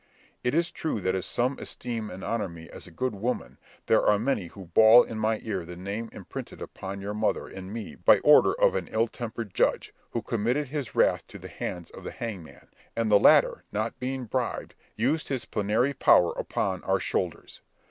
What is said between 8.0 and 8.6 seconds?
order